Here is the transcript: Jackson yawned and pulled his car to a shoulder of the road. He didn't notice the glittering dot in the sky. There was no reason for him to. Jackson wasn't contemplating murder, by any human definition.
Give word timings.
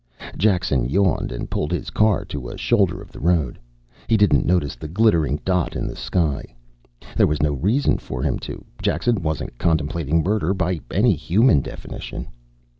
Jackson 0.35 0.89
yawned 0.89 1.31
and 1.31 1.51
pulled 1.51 1.71
his 1.71 1.91
car 1.91 2.25
to 2.25 2.49
a 2.49 2.57
shoulder 2.57 3.03
of 3.03 3.11
the 3.11 3.19
road. 3.19 3.59
He 4.07 4.17
didn't 4.17 4.47
notice 4.47 4.75
the 4.75 4.87
glittering 4.87 5.39
dot 5.45 5.75
in 5.75 5.85
the 5.85 5.95
sky. 5.95 6.43
There 7.15 7.27
was 7.27 7.39
no 7.43 7.53
reason 7.53 7.99
for 7.99 8.23
him 8.23 8.39
to. 8.39 8.65
Jackson 8.81 9.21
wasn't 9.21 9.59
contemplating 9.59 10.23
murder, 10.23 10.55
by 10.55 10.79
any 10.89 11.13
human 11.13 11.61
definition. 11.61 12.29